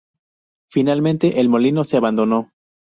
Finalmente, 0.67 1.39
el 1.41 1.47
molino 1.47 1.83
se 1.83 1.95
abandonó. 1.95 2.49